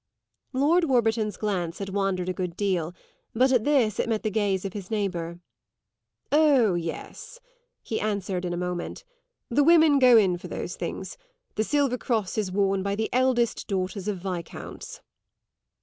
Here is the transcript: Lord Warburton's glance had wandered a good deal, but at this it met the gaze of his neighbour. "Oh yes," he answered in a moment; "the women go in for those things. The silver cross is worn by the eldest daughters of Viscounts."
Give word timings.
Lord 0.51 0.85
Warburton's 0.85 1.37
glance 1.37 1.77
had 1.77 1.89
wandered 1.89 2.27
a 2.27 2.33
good 2.33 2.57
deal, 2.57 2.95
but 3.35 3.51
at 3.51 3.65
this 3.65 3.99
it 3.99 4.09
met 4.09 4.23
the 4.23 4.31
gaze 4.31 4.65
of 4.65 4.73
his 4.73 4.89
neighbour. 4.89 5.37
"Oh 6.31 6.73
yes," 6.73 7.39
he 7.83 7.99
answered 8.01 8.43
in 8.43 8.51
a 8.51 8.57
moment; 8.57 9.03
"the 9.49 9.63
women 9.63 9.99
go 9.99 10.17
in 10.17 10.39
for 10.39 10.47
those 10.47 10.75
things. 10.75 11.19
The 11.53 11.63
silver 11.63 11.99
cross 11.99 12.35
is 12.35 12.51
worn 12.51 12.81
by 12.81 12.95
the 12.95 13.13
eldest 13.13 13.67
daughters 13.67 14.07
of 14.07 14.17
Viscounts." 14.17 15.01